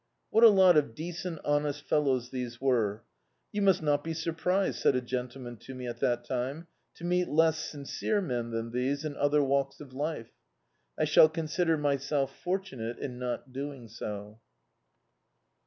[0.31, 3.03] What a lot of decent, honest fellows these were:
[3.51, 7.03] "You must not be sur prised," said a gentleman to me, at that time, "to
[7.05, 10.31] meet less sincere men than these in other walks of life."
[10.97, 14.39] I shall consider myself fortunate in not doing so.